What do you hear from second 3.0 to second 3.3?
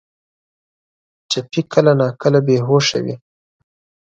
وي.